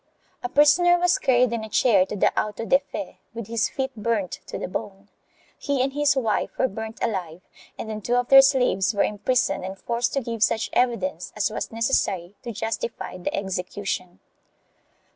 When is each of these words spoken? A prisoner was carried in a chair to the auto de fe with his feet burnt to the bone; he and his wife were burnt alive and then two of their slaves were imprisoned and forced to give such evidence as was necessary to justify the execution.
A 0.41 0.49
prisoner 0.49 0.97
was 0.97 1.19
carried 1.19 1.53
in 1.53 1.63
a 1.63 1.69
chair 1.69 2.07
to 2.07 2.15
the 2.15 2.33
auto 2.35 2.65
de 2.65 2.79
fe 2.79 3.19
with 3.35 3.45
his 3.45 3.69
feet 3.69 3.95
burnt 3.95 4.39
to 4.47 4.57
the 4.57 4.67
bone; 4.67 5.09
he 5.59 5.79
and 5.83 5.93
his 5.93 6.15
wife 6.15 6.57
were 6.57 6.67
burnt 6.67 6.97
alive 7.03 7.41
and 7.77 7.87
then 7.87 8.01
two 8.01 8.15
of 8.15 8.29
their 8.29 8.41
slaves 8.41 8.95
were 8.95 9.03
imprisoned 9.03 9.63
and 9.63 9.77
forced 9.77 10.11
to 10.13 10.21
give 10.21 10.41
such 10.41 10.71
evidence 10.73 11.31
as 11.35 11.51
was 11.51 11.71
necessary 11.71 12.35
to 12.41 12.51
justify 12.51 13.15
the 13.19 13.35
execution. 13.35 14.19